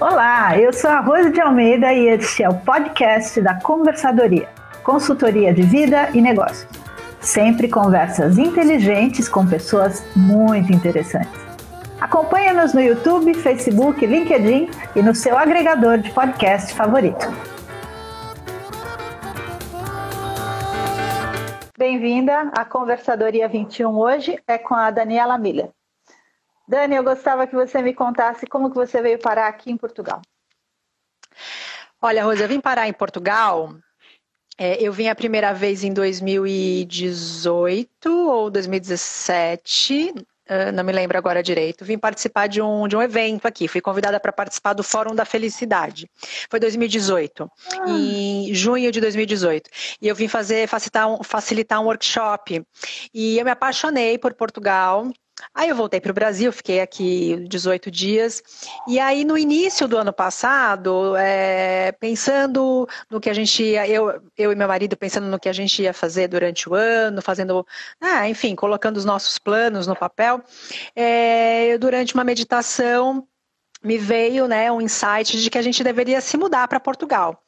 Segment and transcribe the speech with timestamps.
[0.00, 4.48] Olá, eu sou a Rose de Almeida e este é o podcast da Conversadoria,
[4.84, 6.68] consultoria de vida e negócios.
[7.20, 11.32] Sempre conversas inteligentes com pessoas muito interessantes.
[12.00, 17.26] Acompanhe-nos no YouTube, Facebook, LinkedIn e no seu agregador de podcast favorito.
[21.76, 25.70] Bem-vinda à Conversadoria 21 hoje é com a Daniela Miller.
[26.68, 30.20] Dani, eu gostava que você me contasse como que você veio parar aqui em Portugal.
[32.00, 33.74] Olha, Rosa, eu vim parar em Portugal.
[34.58, 40.12] É, eu vim a primeira vez em 2018 ou 2017,
[40.50, 41.84] uh, não me lembro agora direito.
[41.84, 43.66] Vim participar de um, de um evento aqui.
[43.66, 46.10] Fui convidada para participar do Fórum da Felicidade.
[46.50, 47.88] Foi 2018, ah.
[47.88, 49.70] em junho de 2018.
[50.02, 52.62] E eu vim fazer facilitar um, facilitar um workshop.
[53.14, 55.08] E eu me apaixonei por Portugal.
[55.54, 58.42] Aí eu voltei para o Brasil, fiquei aqui 18 dias.
[58.86, 64.20] E aí, no início do ano passado, é, pensando no que a gente ia, eu,
[64.36, 67.66] eu e meu marido pensando no que a gente ia fazer durante o ano, fazendo,
[68.00, 70.42] ah, enfim, colocando os nossos planos no papel,
[70.94, 73.26] é, durante uma meditação,
[73.82, 77.42] me veio né, um insight de que a gente deveria se mudar para Portugal.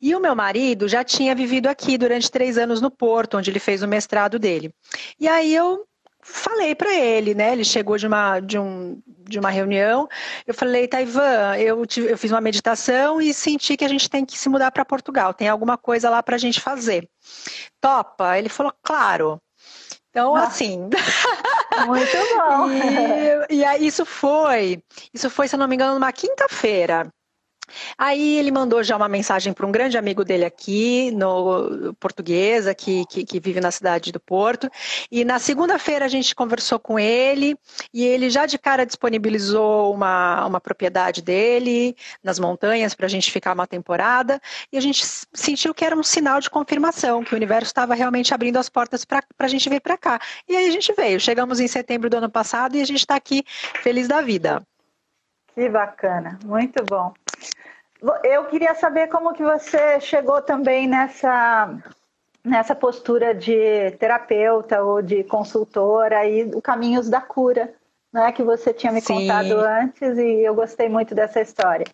[0.00, 3.58] E o meu marido já tinha vivido aqui durante três anos no Porto, onde ele
[3.58, 4.72] fez o mestrado dele.
[5.18, 5.84] E aí eu
[6.22, 7.52] falei para ele, né?
[7.52, 10.08] Ele chegou de uma, de, um, de uma reunião.
[10.46, 14.38] Eu falei, Taivan, eu, eu fiz uma meditação e senti que a gente tem que
[14.38, 15.34] se mudar para Portugal.
[15.34, 17.08] Tem alguma coisa lá para a gente fazer.
[17.80, 18.38] Topa?
[18.38, 19.40] Ele falou, claro.
[20.10, 20.88] Então, ah, assim.
[21.86, 22.70] Muito bom.
[22.70, 27.10] e, e aí, isso foi, isso foi, se eu não me engano, numa quinta-feira.
[27.96, 33.04] Aí ele mandou já uma mensagem para um grande amigo dele aqui, no portuguesa, que,
[33.06, 34.70] que, que vive na cidade do Porto.
[35.10, 37.56] E na segunda-feira a gente conversou com ele
[37.92, 43.30] e ele já de cara disponibilizou uma, uma propriedade dele nas montanhas para a gente
[43.30, 44.40] ficar uma temporada.
[44.72, 48.34] E a gente sentiu que era um sinal de confirmação, que o universo estava realmente
[48.34, 50.20] abrindo as portas para a gente vir para cá.
[50.48, 51.20] E aí a gente veio.
[51.20, 53.44] Chegamos em setembro do ano passado e a gente está aqui
[53.82, 54.62] feliz da vida.
[55.54, 57.12] Que bacana, muito bom.
[58.24, 61.78] Eu queria saber como que você chegou também nessa
[62.44, 67.72] nessa postura de terapeuta ou de consultora e o Caminhos da Cura,
[68.12, 69.14] né, que você tinha me Sim.
[69.14, 71.86] contado antes e eu gostei muito dessa história.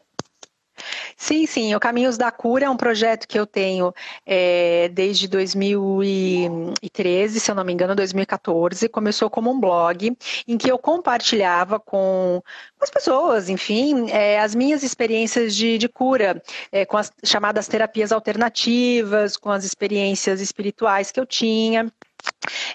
[1.20, 1.74] Sim, sim.
[1.74, 3.92] O Caminhos da Cura é um projeto que eu tenho
[4.24, 8.88] é, desde 2013, se eu não me engano, 2014.
[8.88, 12.40] Começou como um blog em que eu compartilhava com
[12.80, 16.40] as pessoas, enfim, é, as minhas experiências de, de cura,
[16.70, 21.92] é, com as chamadas terapias alternativas, com as experiências espirituais que eu tinha.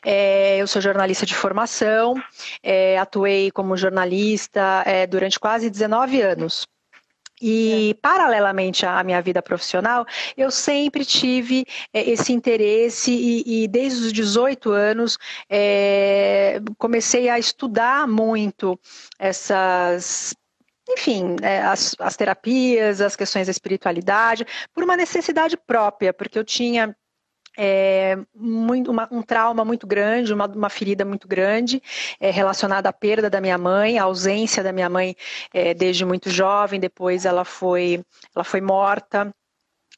[0.06, 2.14] É, eu sou jornalista de formação,
[2.62, 6.68] é, atuei como jornalista é, durante quase 19 anos.
[7.46, 7.94] E, é.
[7.96, 10.06] paralelamente à minha vida profissional,
[10.38, 15.18] eu sempre tive é, esse interesse e, e, desde os 18 anos
[15.50, 18.80] é, comecei a estudar muito
[19.20, 20.34] essas
[20.90, 26.44] enfim, é, as, as, terapias, as questões da espiritualidade, por uma necessidade própria, porque eu
[26.44, 26.96] tinha
[27.58, 31.82] é, muito, uma, um trauma muito grande, uma, uma ferida muito grande
[32.20, 35.16] é, relacionada à perda da minha mãe, à ausência da minha mãe
[35.54, 36.80] é, desde muito jovem.
[36.80, 38.04] Depois ela foi,
[38.36, 39.34] ela foi morta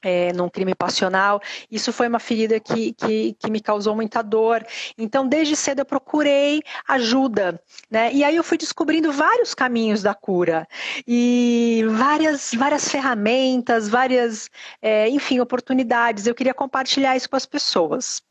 [0.01, 1.41] é, num crime passional.
[1.69, 4.65] Isso foi uma ferida que, que, que, me causou muita dor.
[4.97, 8.11] Então, desde cedo eu procurei ajuda, né?
[8.13, 10.67] E aí eu fui descobrindo vários caminhos da cura
[11.07, 14.49] e várias, várias ferramentas, várias,
[14.81, 16.27] é, enfim, oportunidades.
[16.27, 18.21] Eu queria compartilhar isso com as pessoas.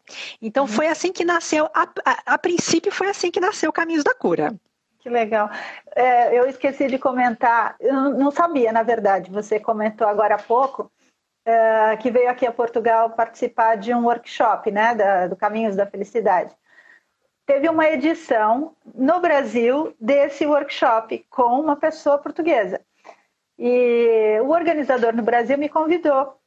[0.40, 0.68] Então, uhum.
[0.68, 4.54] foi assim que nasceu, a, a, a princípio, foi assim que nasceu Caminhos da Cura.
[5.00, 5.50] Que legal.
[5.94, 10.90] É, eu esqueci de comentar, eu não sabia, na verdade, você comentou agora há pouco,
[11.46, 15.86] uh, que veio aqui a Portugal participar de um workshop, né, da, do Caminhos da
[15.86, 16.54] Felicidade.
[17.46, 22.80] Teve uma edição no Brasil desse workshop com uma pessoa portuguesa.
[23.58, 26.38] E o organizador no Brasil me convidou.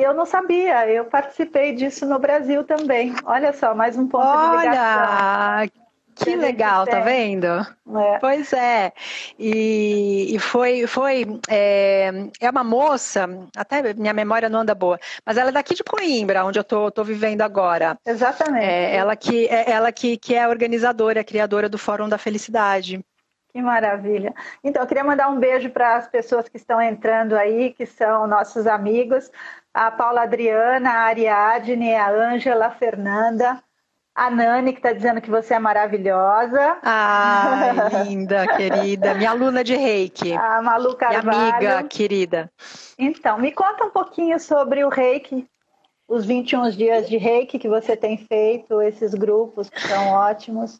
[0.00, 3.14] Eu não sabia, eu participei disso no Brasil também.
[3.24, 5.81] Olha só, mais um ponto Olha, de ligação.
[6.14, 7.46] Que legal, tá vendo?
[7.46, 8.18] É.
[8.20, 8.92] Pois é.
[9.38, 12.10] E, e foi, foi é,
[12.40, 16.44] é, uma moça, até minha memória não anda boa, mas ela é daqui de Coimbra,
[16.44, 17.98] onde eu tô, tô vivendo agora.
[18.06, 18.64] Exatamente.
[18.64, 22.18] É, ela que é ela que, que é a organizadora, a criadora do Fórum da
[22.18, 23.04] Felicidade.
[23.52, 24.34] Que maravilha.
[24.64, 28.26] Então, eu queria mandar um beijo para as pessoas que estão entrando aí, que são
[28.26, 29.30] nossos amigos,
[29.74, 33.62] a Paula Adriana, a Ariadne, a Ângela, a Fernanda,
[34.14, 36.78] A Nani, que está dizendo que você é maravilhosa.
[36.82, 37.72] Ai,
[38.04, 39.14] linda, querida.
[39.14, 40.34] Minha aluna de reiki.
[40.34, 41.26] A Malu Carvalho.
[41.26, 42.52] Minha amiga, querida.
[42.98, 45.48] Então, me conta um pouquinho sobre o reiki,
[46.06, 50.78] os 21 dias de reiki que você tem feito, esses grupos que são ótimos.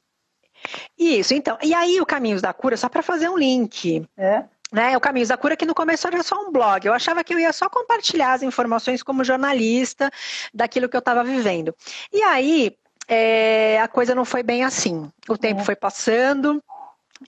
[0.98, 1.56] Isso, então.
[1.62, 4.06] E aí, o Caminhos da Cura, só para fazer um link.
[4.16, 4.44] É?
[4.70, 6.86] Né, o Caminhos da Cura, que no começo era só um blog.
[6.86, 10.10] Eu achava que eu ia só compartilhar as informações como jornalista
[10.52, 11.74] daquilo que eu estava vivendo.
[12.10, 12.74] E aí,
[13.08, 15.10] é, a coisa não foi bem assim.
[15.28, 15.64] O tempo é.
[15.64, 16.62] foi passando,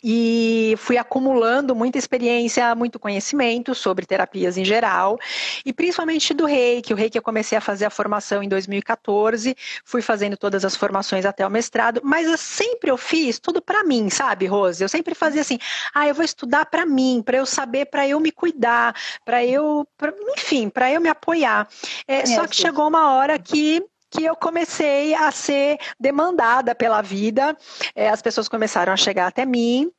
[0.03, 5.19] e fui acumulando muita experiência, muito conhecimento sobre terapias em geral
[5.65, 6.93] e principalmente do reiki.
[6.93, 9.55] O reiki eu comecei a fazer a formação em 2014,
[9.85, 13.85] fui fazendo todas as formações até o mestrado, mas eu sempre eu fiz tudo para
[13.85, 14.83] mim, sabe, Rose?
[14.83, 15.59] Eu sempre fazia assim:
[15.95, 18.95] ah, eu vou estudar para mim, para eu saber, para eu me cuidar,
[19.25, 21.69] para eu, pra, enfim, para eu me apoiar.
[22.07, 27.57] É, só que chegou uma hora que que eu comecei a ser demandada pela vida,
[27.95, 29.91] é, as pessoas começaram a chegar até mim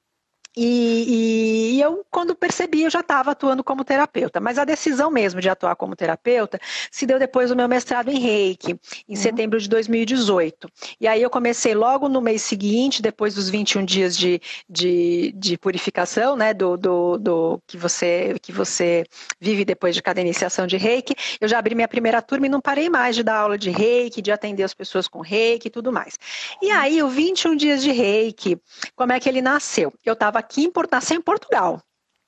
[0.58, 4.40] e, e, eu, quando percebi, eu já estava atuando como terapeuta.
[4.40, 6.58] Mas a decisão mesmo de atuar como terapeuta
[6.90, 8.72] se deu depois do meu mestrado em Reiki,
[9.08, 9.16] em uhum.
[9.22, 10.70] setembro de 2018.
[11.02, 15.58] E aí eu comecei logo no mês seguinte, depois dos 21 dias de, de, de
[15.58, 19.04] purificação, né, do, do, do, que, você, que você
[19.40, 21.16] vive depois de cada iniciação de Reiki.
[21.42, 24.22] Eu já abri minha primeira turma e não parei mais de dar aula de Reiki,
[24.22, 26.18] de atender as pessoas com Reiki e tudo mais.
[26.62, 26.80] E uhum.
[26.80, 28.58] aí, o 21 dias de Reiki,
[28.96, 29.94] como é que ele nasceu?
[30.06, 31.82] Eu estava aqui em, nasceu em Portugal.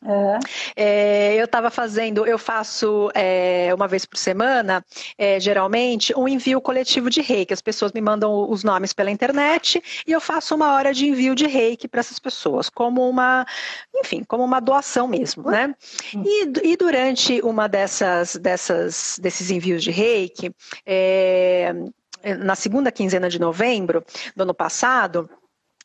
[0.06, 0.40] É.
[0.76, 4.86] É, eu estava fazendo, eu faço é, uma vez por semana,
[5.18, 7.54] é, geralmente, um envio coletivo de reiki.
[7.54, 11.34] As pessoas me mandam os nomes pela internet e eu faço uma hora de envio
[11.34, 13.46] de reiki para essas pessoas, como uma,
[13.96, 15.74] enfim, como uma doação mesmo, né?
[16.14, 20.52] E, e durante uma dessas, dessas, desses envios de reiki,
[20.86, 21.74] é,
[22.40, 24.04] na segunda quinzena de novembro
[24.36, 25.30] do ano passado,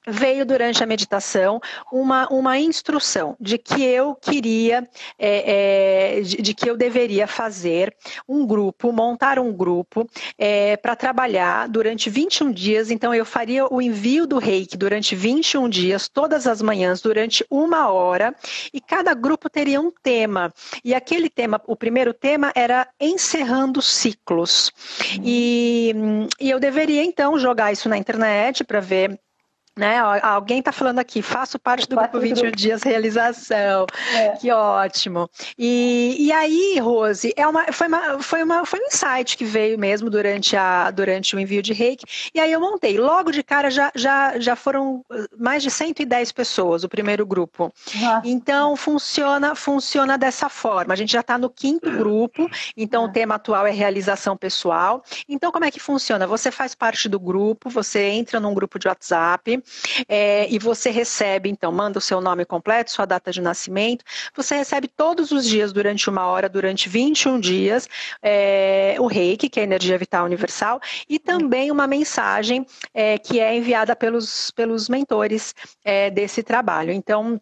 [0.06, 1.60] veio durante a meditação
[1.90, 4.88] uma, uma instrução de que eu queria,
[5.18, 7.94] é, é, de, de, que eu deveria fazer
[8.28, 12.90] um grupo, montar um grupo é, para trabalhar durante 21 dias.
[12.90, 17.90] Então, eu faria o envio do reiki durante 21 dias, todas as manhãs, durante uma
[17.90, 18.34] hora,
[18.72, 20.52] e cada grupo teria um tema.
[20.84, 24.72] E aquele tema, o primeiro tema era encerrando ciclos.
[25.22, 25.94] E,
[26.40, 29.18] e eu deveria, então, jogar isso na internet para ver
[29.76, 29.98] né?
[29.98, 32.56] Alguém está falando aqui, faço parte do grupo 21 grupo.
[32.56, 33.86] Dias Realização.
[34.14, 34.30] É.
[34.36, 35.28] Que ótimo.
[35.58, 39.78] E, e aí, Rose, é uma, foi, uma, foi, uma, foi um insight que veio
[39.78, 42.04] mesmo durante, a, durante o envio de reiki.
[42.34, 42.98] E aí eu montei.
[42.98, 45.02] Logo de cara já, já, já foram
[45.38, 47.72] mais de 110 pessoas, o primeiro grupo.
[47.94, 48.28] Nossa.
[48.28, 50.92] Então funciona, funciona dessa forma.
[50.92, 53.06] A gente já está no quinto grupo, então é.
[53.06, 55.02] o tema atual é realização pessoal.
[55.26, 56.26] Então, como é que funciona?
[56.26, 59.61] Você faz parte do grupo, você entra num grupo de WhatsApp
[60.08, 64.04] é, e você recebe, então, manda o seu nome completo, sua data de nascimento,
[64.34, 67.88] você recebe todos os dias, durante uma hora, durante 21 dias,
[68.22, 73.40] é, o reiki, que é a energia vital universal, e também uma mensagem é, que
[73.40, 75.54] é enviada pelos, pelos mentores
[75.84, 76.92] é, desse trabalho.
[76.92, 77.40] Então,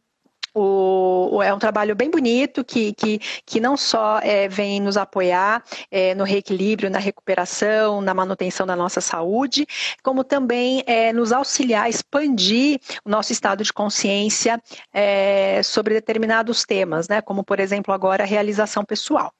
[0.54, 5.62] o, é um trabalho bem bonito que, que, que não só é, vem nos apoiar
[5.90, 9.66] é, no reequilíbrio, na recuperação, na manutenção da nossa saúde,
[10.02, 14.60] como também é, nos auxiliar a expandir o nosso estado de consciência
[14.92, 17.20] é, sobre determinados temas, né?
[17.20, 19.32] como, por exemplo, agora a realização pessoal.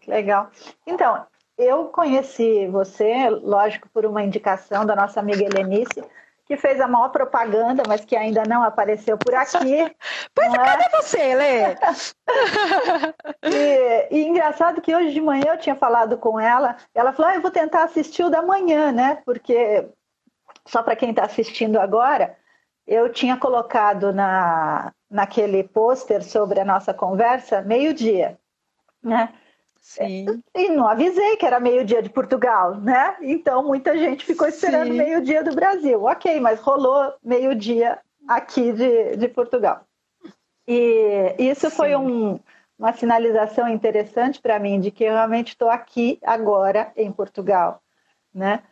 [0.00, 0.50] Que legal.
[0.86, 1.24] Então,
[1.56, 6.02] eu conheci você, lógico, por uma indicação da nossa amiga Helenice,
[6.50, 9.88] que fez a maior propaganda, mas que ainda não apareceu por aqui.
[10.34, 11.62] Pois é, é você, Lê?
[13.44, 17.34] e, e, engraçado que hoje de manhã eu tinha falado com ela, ela falou, ah,
[17.36, 19.22] eu vou tentar assistir o da manhã, né?
[19.24, 19.88] Porque,
[20.66, 22.36] só para quem está assistindo agora,
[22.86, 28.38] eu tinha colocado na, naquele pôster sobre a nossa conversa meio-dia,
[29.00, 29.32] né?
[29.80, 30.42] Sim.
[30.54, 33.16] E não avisei que era meio-dia de Portugal, né?
[33.22, 36.04] Então muita gente ficou esperando meio-dia do Brasil.
[36.04, 39.84] Ok, mas rolou meio-dia aqui de, de Portugal.
[40.68, 41.76] E isso Sim.
[41.76, 42.38] foi um,
[42.78, 47.82] uma sinalização interessante para mim de que eu realmente estou aqui agora em Portugal,
[48.32, 48.62] né?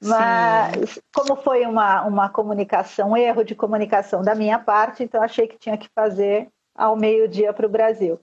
[0.00, 1.00] Mas Sim.
[1.14, 5.58] como foi uma, uma comunicação, um erro de comunicação da minha parte, então achei que
[5.58, 8.18] tinha que fazer ao meio-dia para o Brasil.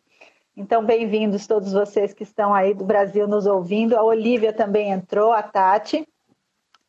[0.55, 3.95] Então, bem-vindos todos vocês que estão aí do Brasil nos ouvindo.
[3.95, 6.07] A Olivia também entrou, a Tati.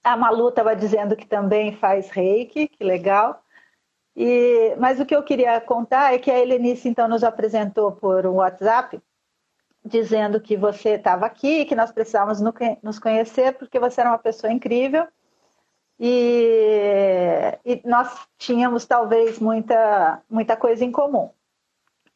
[0.03, 3.43] A Malu estava dizendo que também faz reiki, que legal.
[4.17, 8.27] E, mas o que eu queria contar é que a Helenice então nos apresentou por
[8.27, 9.01] um WhatsApp,
[9.85, 12.41] dizendo que você estava aqui, que nós precisávamos
[12.83, 15.07] nos conhecer porque você era uma pessoa incrível
[15.99, 21.31] e, e nós tínhamos talvez muita, muita coisa em comum.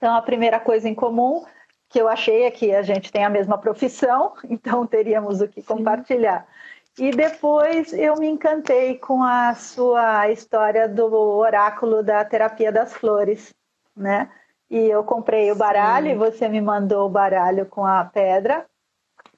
[0.04, 1.46] Então, a primeira coisa em comum
[1.88, 5.62] que eu achei é que a gente tem a mesma profissão, então teríamos o que
[5.62, 6.46] compartilhar.
[6.94, 7.06] Sim.
[7.06, 13.54] E depois eu me encantei com a sua história do oráculo da terapia das flores,
[13.96, 14.30] né?
[14.68, 16.12] E eu comprei o baralho Sim.
[16.12, 18.66] e você me mandou o baralho com a pedra,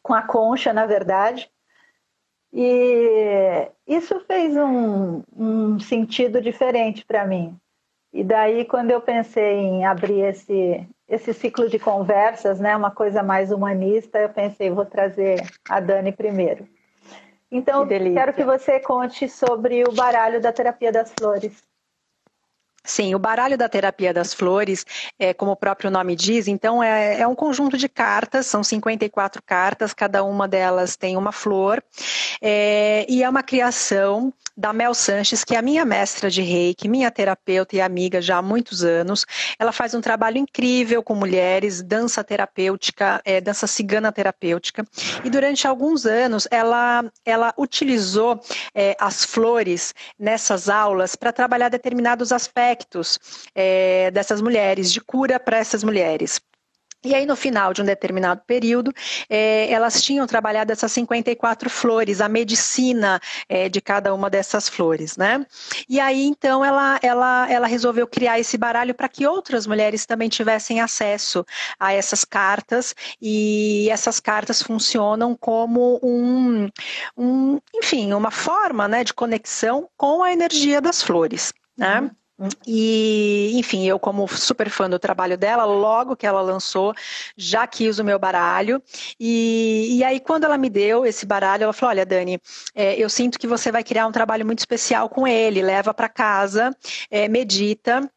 [0.02, 1.48] com a concha, na verdade.
[2.52, 7.56] E isso fez um, um sentido diferente para mim.
[8.12, 13.22] E daí, quando eu pensei em abrir esse, esse ciclo de conversas, né, uma coisa
[13.22, 16.66] mais humanista, eu pensei, vou trazer a Dani primeiro.
[17.50, 21.62] Então, que quero que você conte sobre o baralho da terapia das flores.
[22.86, 24.86] Sim, o baralho da terapia das flores,
[25.18, 29.42] é, como o próprio nome diz, então é, é, um conjunto de cartas, são 54
[29.42, 31.82] cartas, cada uma delas tem uma flor,
[32.40, 36.88] é, e é uma criação da Mel Sanches, que é a minha mestra de reiki,
[36.88, 39.26] minha terapeuta e amiga já há muitos anos.
[39.58, 44.86] Ela faz um trabalho incrível com mulheres, dança terapêutica, é, dança cigana terapêutica,
[45.24, 48.40] e durante alguns anos ela, ela utilizou
[48.74, 53.18] é, as flores nessas aulas para trabalhar determinados aspectos
[53.54, 56.40] é, dessas mulheres, de cura para essas mulheres.
[57.04, 58.92] E aí, no final de um determinado período,
[59.28, 65.16] é, elas tinham trabalhado essas 54 flores, a medicina é, de cada uma dessas flores,
[65.16, 65.46] né?
[65.88, 70.28] E aí, então, ela, ela, ela resolveu criar esse baralho para que outras mulheres também
[70.28, 71.44] tivessem acesso
[71.78, 76.68] a essas cartas, e essas cartas funcionam como um,
[77.16, 82.00] um enfim, uma forma né, de conexão com a energia das flores, né?
[82.00, 82.10] Uhum.
[82.66, 86.94] E, enfim, eu, como super fã do trabalho dela, logo que ela lançou,
[87.36, 88.82] já quis o meu baralho.
[89.18, 92.40] E, e aí, quando ela me deu esse baralho, ela falou: Olha, Dani,
[92.74, 96.08] é, eu sinto que você vai criar um trabalho muito especial com ele, leva para
[96.08, 96.76] casa,
[97.10, 98.10] é, medita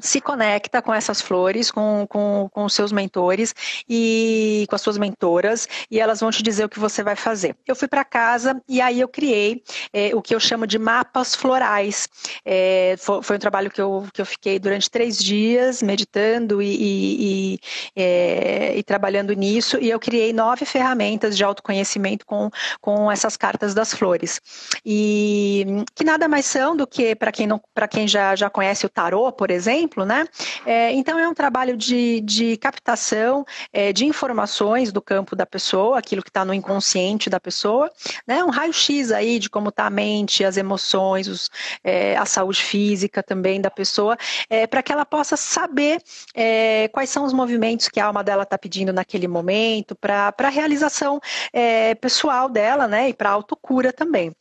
[0.00, 3.54] se conecta com essas flores, com, com, com seus mentores
[3.88, 7.56] e com as suas mentoras, e elas vão te dizer o que você vai fazer.
[7.66, 11.34] Eu fui para casa e aí eu criei é, o que eu chamo de mapas
[11.34, 12.08] florais.
[12.44, 16.74] É, foi, foi, um trabalho que eu, que eu fiquei durante três dias meditando e,
[16.74, 17.60] e, e,
[17.96, 23.72] é, e, trabalhando nisso, e eu criei nove ferramentas de autoconhecimento com, com essas cartas
[23.72, 24.40] das flores.
[24.84, 27.60] E que nada mais são do que, para quem, não,
[27.90, 30.26] quem já, já conhece o tarô, por exemplo, exemplo, né?
[30.66, 35.98] É, então é um trabalho de, de captação é, de informações do campo da pessoa,
[35.98, 37.90] aquilo que está no inconsciente da pessoa,
[38.26, 38.42] né?
[38.44, 41.50] Um raio-x aí de como está a mente, as emoções, os,
[41.84, 44.16] é, a saúde física também da pessoa,
[44.48, 46.02] é, para que ela possa saber
[46.34, 50.48] é, quais são os movimentos que a alma dela está pedindo naquele momento, para a
[50.48, 51.20] realização
[51.52, 53.08] é, pessoal dela, né?
[53.08, 54.32] E para autocura também.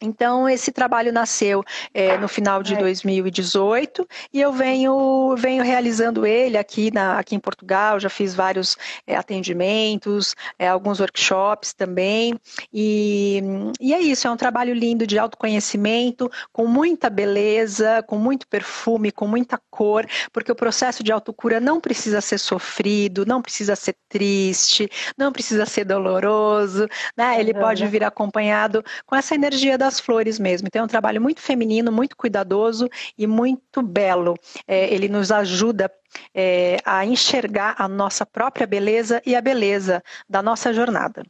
[0.00, 6.56] Então, esse trabalho nasceu é, no final de 2018 e eu venho, venho realizando ele
[6.56, 7.98] aqui, na, aqui em Portugal.
[7.98, 8.76] Já fiz vários
[9.06, 12.38] é, atendimentos, é, alguns workshops também.
[12.72, 13.42] E,
[13.80, 19.10] e é isso, é um trabalho lindo de autoconhecimento, com muita beleza, com muito perfume,
[19.10, 23.96] com muita cor, porque o processo de autocura não precisa ser sofrido, não precisa ser
[24.08, 26.86] triste, não precisa ser doloroso,
[27.16, 27.40] né?
[27.40, 30.68] Ele pode vir acompanhado com essa energia da das flores mesmo.
[30.68, 34.34] Então é um trabalho muito feminino, muito cuidadoso e muito belo.
[34.66, 35.90] É, ele nos ajuda
[36.34, 41.22] é, a enxergar a nossa própria beleza e a beleza da nossa jornada.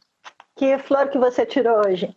[0.55, 2.13] Que flor que você tirou hoje?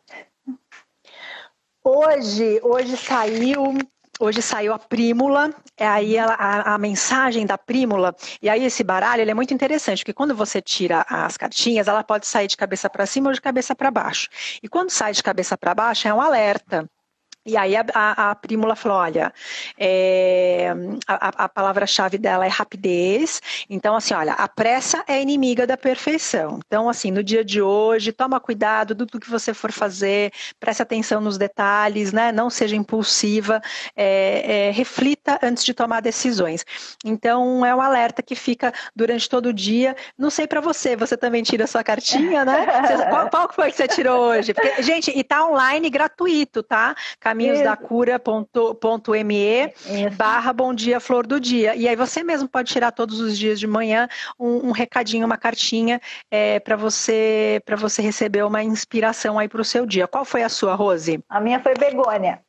[1.85, 3.75] Hoje, hoje saiu
[4.23, 8.85] hoje saiu a prímula, é aí a, a, a, mensagem da prímula, e aí esse
[8.85, 12.89] baralho é muito interessante, porque quando você tira as cartinhas, ela pode sair de cabeça
[12.89, 14.29] para cima ou de cabeça para baixo.
[14.63, 16.89] E quando sai de cabeça para baixo, é um alerta.
[17.45, 19.33] E aí a, a, a Prímula falou, olha,
[19.77, 20.73] é,
[21.09, 26.61] a, a palavra-chave dela é rapidez, então assim, olha, a pressa é inimiga da perfeição.
[26.67, 31.21] Então assim, no dia de hoje, toma cuidado do que você for fazer, preste atenção
[31.21, 32.31] nos detalhes, né?
[32.31, 33.61] Não seja impulsiva,
[33.97, 36.65] é, é, reflita antes de tomar decisões.
[37.05, 39.97] Então é um alerta que fica durante todo o dia.
[40.17, 42.67] Não sei para você, você também tira a sua cartinha, né?
[42.83, 44.53] Você, qual, qual foi que você tirou hoje?
[44.53, 46.95] Porque, gente, e tá online gratuito, tá?
[47.33, 49.73] caminhosdacura.me
[50.17, 51.75] barra bom dia flor do dia.
[51.75, 54.09] E aí você mesmo pode tirar todos os dias de manhã
[54.39, 59.61] um, um recadinho, uma cartinha é, para você para você receber uma inspiração aí para
[59.61, 60.07] o seu dia.
[60.07, 61.23] Qual foi a sua, Rose?
[61.29, 62.41] A minha foi begônia.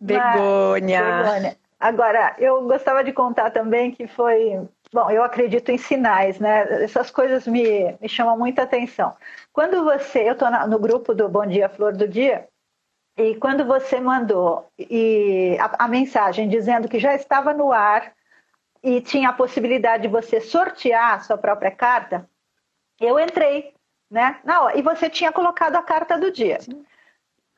[0.00, 1.02] Begônia.
[1.02, 1.56] Mas, begônia.
[1.78, 4.58] Agora, eu gostava de contar também que foi
[4.92, 6.82] Bom, eu acredito em sinais, né?
[6.82, 9.16] Essas coisas me, me chamam muita atenção.
[9.52, 12.48] Quando você, eu estou no grupo do Bom Dia Flor do Dia,
[13.22, 18.14] E quando você mandou e a, a mensagem dizendo que já estava no ar
[18.82, 22.26] e tinha a possibilidade de você sortear a sua própria carta,
[22.98, 23.74] eu entrei,
[24.10, 24.38] né?
[24.42, 26.62] Na E você tinha colocado a carta do dia.
[26.62, 26.82] Sim.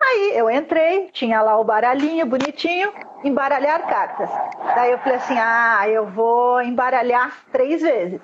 [0.01, 2.93] Aí eu entrei, tinha lá o baralhinho bonitinho,
[3.23, 4.31] embaralhar cartas.
[4.75, 8.21] Daí eu falei assim: ah, eu vou embaralhar três vezes.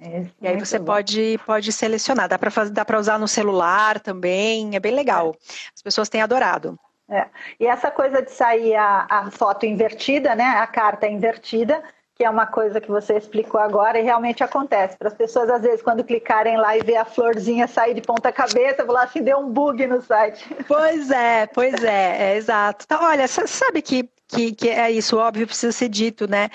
[0.00, 2.38] É, e aí você pode, pode selecionar, dá
[2.84, 5.34] para usar no celular também, é bem legal.
[5.74, 6.78] As pessoas têm adorado.
[7.10, 7.26] É.
[7.58, 10.44] E essa coisa de sair a, a foto invertida, né?
[10.44, 11.82] A carta invertida,
[12.14, 14.96] que é uma coisa que você explicou agora e realmente acontece.
[14.96, 18.30] Para as pessoas, às vezes, quando clicarem lá e ver a florzinha sair de ponta
[18.30, 20.46] cabeça, falar assim, deu um bug no site.
[20.68, 22.84] Pois é, pois é, é exato.
[22.84, 26.50] Então, olha, sabe que que, que, é isso, óbvio precisa ser dito, né?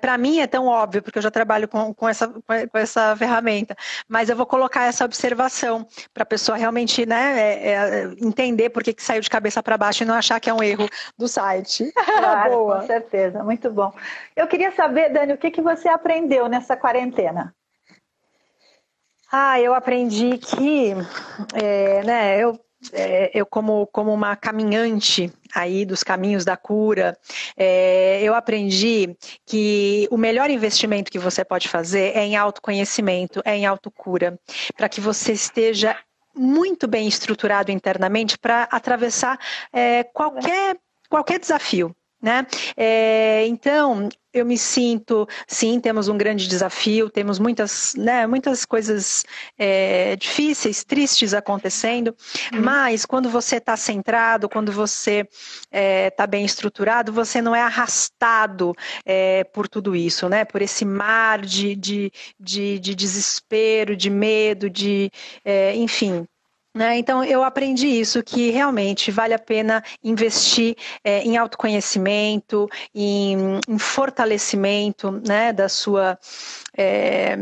[0.00, 3.76] Para mim é tão óbvio, porque eu já trabalho com, com, essa, com essa ferramenta,
[4.08, 8.82] mas eu vou colocar essa observação para a pessoa realmente né, é, é, entender por
[8.82, 11.26] que, que saiu de cabeça para baixo e não achar que é um erro do
[11.28, 11.92] site.
[12.18, 12.80] Claro, Boa.
[12.80, 13.92] com certeza, muito bom.
[14.34, 17.54] Eu queria saber, Dani, o que, que você aprendeu nessa quarentena?
[19.30, 20.94] Ah, eu aprendi que,
[21.54, 22.58] é, né, eu
[22.92, 27.18] é, eu como, como uma caminhante aí dos caminhos da cura,
[27.56, 29.16] é, eu aprendi
[29.46, 34.38] que o melhor investimento que você pode fazer é em autoconhecimento, é em autocura,
[34.76, 35.96] para que você esteja
[36.34, 39.38] muito bem estruturado internamente para atravessar
[39.72, 40.76] é, qualquer,
[41.08, 41.94] qualquer desafio.
[42.20, 42.46] Né?
[42.76, 49.24] É, então, eu me sinto, sim, temos um grande desafio, temos muitas, né, muitas coisas
[49.58, 52.14] é, difíceis, tristes acontecendo,
[52.52, 52.62] uhum.
[52.62, 55.28] mas quando você está centrado, quando você está
[55.70, 58.74] é, tá bem estruturado, você não é arrastado
[59.04, 60.44] é, por tudo isso, né?
[60.44, 65.10] Por esse mar de, de, de, de desespero, de medo, de,
[65.44, 66.26] é, enfim,
[66.78, 66.96] né?
[66.96, 73.78] Então, eu aprendi isso, que realmente vale a pena investir é, em autoconhecimento, em, em
[73.78, 76.16] fortalecimento né, da sua.
[76.76, 77.36] É,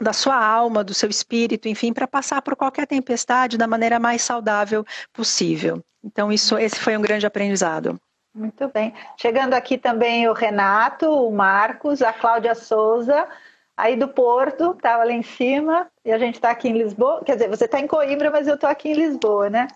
[0.00, 4.22] da sua alma, do seu espírito, enfim, para passar por qualquer tempestade da maneira mais
[4.22, 5.84] saudável possível.
[6.02, 8.00] Então, isso, esse foi um grande aprendizado.
[8.34, 8.94] Muito bem.
[9.18, 13.28] Chegando aqui também o Renato, o Marcos, a Cláudia Souza,
[13.76, 17.22] aí do Porto, estava lá em cima, e a gente está aqui em Lisboa.
[17.24, 19.68] Quer dizer, você está em Coimbra, mas eu estou aqui em Lisboa, né?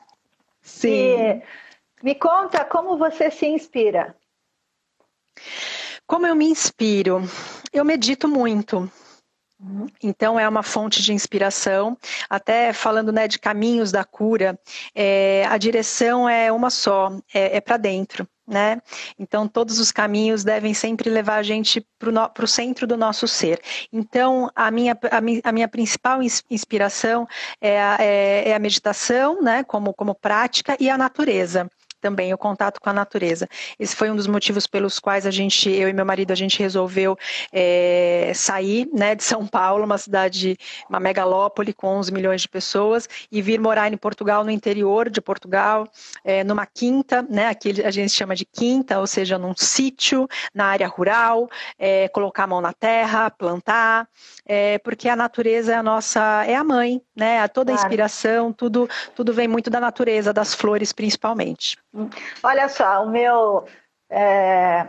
[0.62, 0.90] Sim.
[0.90, 1.42] E
[2.02, 4.16] me conta como você se inspira.
[6.06, 7.22] Como eu me inspiro?
[7.72, 8.90] Eu medito muito.
[9.60, 9.87] Uhum.
[10.02, 11.96] Então é uma fonte de inspiração.
[12.28, 14.58] Até falando né, de caminhos da cura,
[14.94, 18.80] é, a direção é uma só, é, é para dentro né?
[19.18, 23.61] Então, todos os caminhos devem sempre levar a gente para o centro do nosso ser.
[23.92, 27.26] Então, a minha, a a minha principal inspiração
[27.61, 29.64] é a, é, é a meditação, né?
[29.64, 31.68] Como, como prática, e a natureza
[32.04, 33.48] também o contato com a natureza.
[33.80, 36.58] Esse foi um dos motivos pelos quais a gente, eu e meu marido, a gente
[36.58, 37.16] resolveu
[37.50, 43.08] é, sair né, de São Paulo, uma cidade, uma megalópole com 11 milhões de pessoas,
[43.32, 45.88] e vir morar em Portugal, no interior de Portugal,
[46.22, 50.66] é, numa quinta, né, aqui a gente chama de quinta, ou seja, num sítio, na
[50.66, 54.06] área rural, é, colocar a mão na terra, plantar,
[54.44, 58.86] é, porque a natureza é a nossa, é a mãe, né, toda a inspiração, tudo,
[59.14, 61.78] tudo vem muito da natureza, das flores principalmente.
[62.42, 63.66] Olha só, o meu
[64.11, 64.88] é,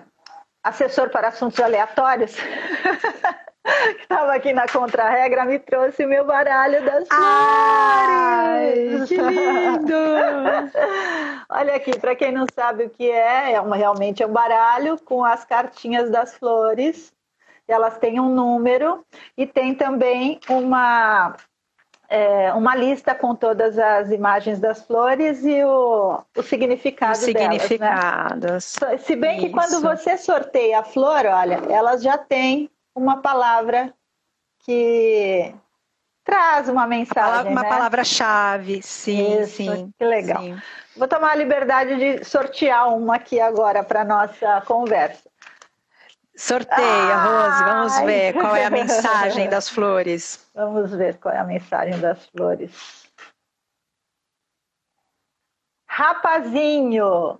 [0.64, 2.36] assessor para assuntos aleatórios,
[3.96, 9.08] que estava aqui na contra-regra, me trouxe o meu baralho das flores.
[9.08, 9.94] que lindo!
[11.50, 14.98] Olha aqui, para quem não sabe o que é, é uma, realmente é um baralho
[15.04, 17.14] com as cartinhas das flores.
[17.68, 19.06] Elas têm um número
[19.38, 21.36] e tem também uma
[22.10, 28.40] é, uma lista com todas as imagens das flores e o, o significado Os significados.
[28.40, 28.98] Delas, né?
[28.98, 29.48] Se bem Isso.
[29.48, 33.94] que quando você sorteia a flor, olha, elas já têm uma palavra
[34.66, 35.54] que
[36.24, 37.52] traz uma mensagem.
[37.52, 37.70] Uma né?
[37.70, 39.94] palavra-chave, sim, Isso, sim.
[39.98, 40.42] Que legal.
[40.42, 40.58] Sim.
[40.98, 45.30] Vou tomar a liberdade de sortear uma aqui agora para nossa conversa.
[46.38, 50.50] Sorteia, Rose, vamos ver qual é a mensagem das flores.
[50.54, 53.06] Vamos ver qual é a mensagem das flores.
[55.88, 57.40] Rapazinho.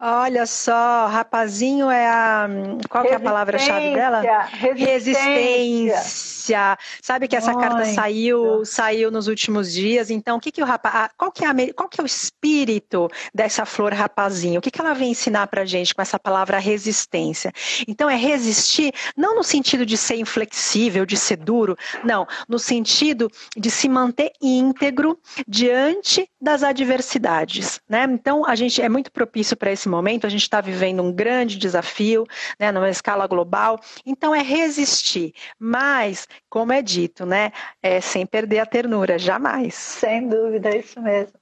[0.00, 2.48] Olha só, rapazinho é a.
[2.88, 4.20] Qual é a palavra-chave dela?
[4.52, 5.96] Resistência.
[5.98, 6.78] Resistência.
[7.02, 7.68] Sabe que essa Muito.
[7.68, 10.08] carta saiu saiu nos últimos dias.
[10.08, 11.10] Então, o que, que o rapaz.
[11.16, 14.60] Qual que, é a, qual que é o espírito dessa flor rapazinho?
[14.60, 17.52] O que, que ela vem ensinar pra gente com essa palavra resistência?
[17.86, 23.28] Então, é resistir, não no sentido de ser inflexível, de ser duro, não, no sentido
[23.56, 27.80] de se manter íntegro diante das adversidades.
[27.88, 28.04] Né?
[28.04, 31.58] Então, a gente é muito propício para esse momento, a gente está vivendo um grande
[31.58, 32.26] desafio,
[32.58, 37.50] né, numa escala global, então é resistir, mas, como é dito, né,
[37.82, 39.74] é sem perder a ternura, jamais.
[39.74, 41.38] Sem dúvida, é isso mesmo.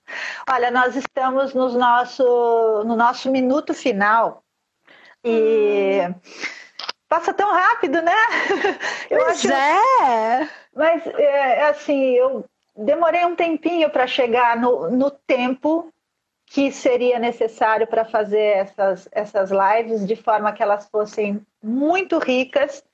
[0.48, 4.42] Olha, nós estamos no nosso, no nosso minuto final
[5.22, 6.14] e hum.
[7.09, 8.12] passa tão rápido, né?
[9.11, 9.52] Eu pois acho...
[9.52, 10.48] é!
[10.74, 12.44] Mas, é, assim, eu
[12.77, 15.93] demorei um tempinho para chegar no, no tempo
[16.47, 22.85] que seria necessário para fazer essas, essas lives de forma que elas fossem muito ricas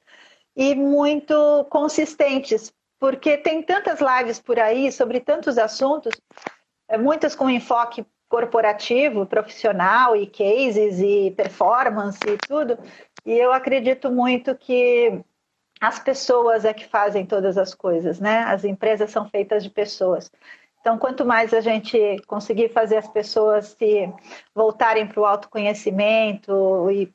[0.56, 6.14] e muito consistentes, porque tem tantas lives por aí sobre tantos assuntos,
[6.88, 12.78] é, muitas com enfoque corporativo, profissional e cases e performance e tudo,
[13.26, 15.22] e eu acredito muito que
[15.82, 18.44] as pessoas é que fazem todas as coisas, né?
[18.44, 20.30] As empresas são feitas de pessoas.
[20.80, 24.08] Então, quanto mais a gente conseguir fazer as pessoas se
[24.54, 27.12] voltarem para o autoconhecimento e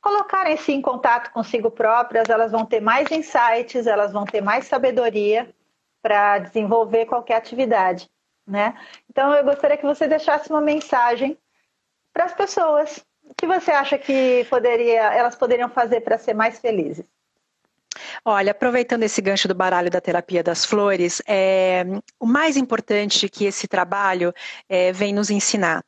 [0.00, 5.54] colocarem-se em contato consigo próprias, elas vão ter mais insights, elas vão ter mais sabedoria
[6.00, 8.08] para desenvolver qualquer atividade,
[8.46, 8.74] né?
[9.10, 11.36] Então, eu gostaria que você deixasse uma mensagem
[12.14, 13.04] para as pessoas.
[13.24, 17.04] O que você acha que poderia, elas poderiam fazer para ser mais felizes?
[18.24, 21.84] Olha, aproveitando esse gancho do baralho da terapia das flores, é,
[22.20, 24.32] o mais importante que esse trabalho
[24.68, 25.84] é, vem nos ensinar.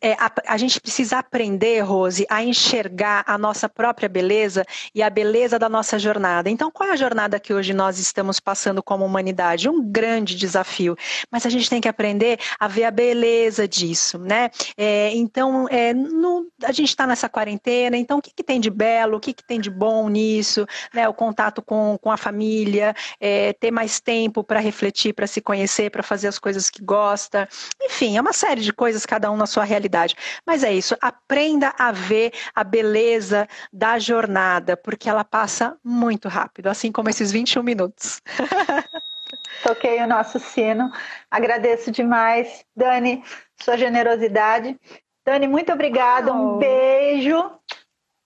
[0.00, 5.10] É, a, a, gente precisa aprender, Rose, a enxergar a nossa própria beleza e a
[5.10, 6.48] beleza da nossa jornada.
[6.48, 9.68] Então, qual é a jornada que hoje nós estamos passando como humanidade?
[9.68, 10.96] Um grande desafio.
[11.30, 14.50] Mas a gente tem que aprender a ver a beleza disso, né?
[14.76, 18.70] É, então, é, no, a gente está nessa quarentena, então o que, que tem de
[18.70, 21.08] belo, o que, que tem de bom nisso, né?
[21.08, 25.40] O contato contato com, com a família, é, ter mais tempo para refletir, para se
[25.40, 27.48] conhecer, para fazer as coisas que gosta.
[27.80, 30.14] Enfim, é uma série de coisas, cada um na sua realidade.
[30.46, 36.66] Mas é isso, aprenda a ver a beleza da jornada, porque ela passa muito rápido,
[36.66, 38.20] assim como esses 21 minutos.
[39.64, 40.90] Toquei o nosso sino.
[41.30, 43.22] Agradeço demais, Dani,
[43.62, 44.78] sua generosidade.
[45.24, 46.32] Dani, muito obrigada.
[46.32, 46.56] Oh.
[46.56, 47.50] Um beijo.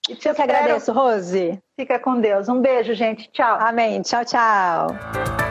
[0.09, 1.59] E te Eu que agradeço, Rose.
[1.79, 2.49] Fica com Deus.
[2.49, 3.31] Um beijo, gente.
[3.33, 3.59] Tchau.
[3.61, 4.03] Amém.
[4.03, 5.44] Tchau, tchau.